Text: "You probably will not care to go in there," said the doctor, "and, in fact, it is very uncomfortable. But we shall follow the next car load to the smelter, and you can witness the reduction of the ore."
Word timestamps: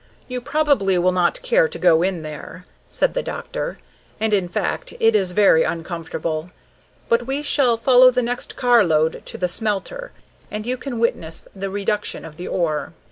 "You 0.27 0.41
probably 0.41 0.97
will 0.97 1.11
not 1.11 1.43
care 1.43 1.67
to 1.67 1.77
go 1.77 2.01
in 2.01 2.23
there," 2.23 2.65
said 2.89 3.13
the 3.13 3.21
doctor, 3.21 3.77
"and, 4.19 4.33
in 4.33 4.47
fact, 4.47 4.95
it 4.99 5.15
is 5.15 5.33
very 5.33 5.61
uncomfortable. 5.61 6.49
But 7.07 7.27
we 7.27 7.43
shall 7.43 7.77
follow 7.77 8.09
the 8.09 8.23
next 8.23 8.55
car 8.55 8.83
load 8.83 9.21
to 9.23 9.37
the 9.37 9.47
smelter, 9.47 10.11
and 10.49 10.65
you 10.65 10.75
can 10.75 10.97
witness 10.97 11.47
the 11.55 11.69
reduction 11.69 12.25
of 12.25 12.37
the 12.37 12.47
ore." 12.47 12.93